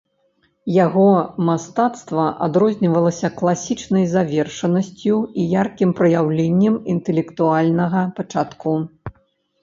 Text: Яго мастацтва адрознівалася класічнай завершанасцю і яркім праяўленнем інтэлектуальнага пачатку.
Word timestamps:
Яго 0.75 1.07
мастацтва 1.49 2.23
адрознівалася 2.45 3.29
класічнай 3.41 4.07
завершанасцю 4.13 5.15
і 5.43 5.45
яркім 5.61 5.89
праяўленнем 5.99 6.79
інтэлектуальнага 6.95 8.01
пачатку. 8.21 8.73